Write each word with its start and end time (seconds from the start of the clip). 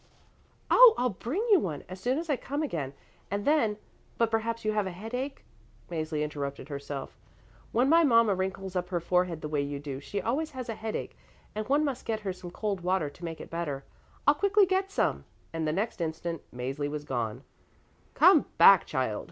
"Oh, 0.71 0.95
I'll 0.97 1.11
bring 1.11 1.47
you 1.51 1.59
one, 1.59 1.83
as 1.87 1.99
soon 1.99 2.17
as 2.17 2.27
I 2.27 2.35
come 2.35 2.63
again. 2.63 2.93
And 3.29 3.45
then 3.45 3.77
but 4.17 4.31
perhaps 4.31 4.65
you 4.65 4.71
have 4.71 4.87
a 4.87 4.91
headache?" 4.91 5.45
Mäzli 5.91 6.23
interrupted 6.23 6.69
herself. 6.69 7.15
"When 7.71 7.87
my 7.87 8.03
mama 8.03 8.33
wrinkles 8.33 8.75
up 8.75 8.89
her 8.89 8.99
forehead 8.99 9.41
the 9.41 9.47
way 9.47 9.61
you 9.61 9.77
do 9.77 9.99
she 9.99 10.19
always 10.19 10.49
has 10.57 10.69
a 10.69 10.73
headache, 10.73 11.15
and 11.53 11.69
one 11.69 11.85
must 11.85 12.03
get 12.07 12.21
her 12.21 12.33
some 12.33 12.49
cold 12.49 12.81
water 12.81 13.11
to 13.11 13.23
make 13.23 13.39
it 13.39 13.51
better. 13.51 13.83
I'll 14.25 14.33
quickly 14.33 14.65
get 14.65 14.89
some," 14.89 15.23
and 15.53 15.67
the 15.67 15.71
next 15.71 16.01
instant 16.01 16.41
Mäzli 16.51 16.89
was 16.89 17.03
gone. 17.05 17.43
"Come 18.15 18.47
back, 18.57 18.87
child!" 18.87 19.19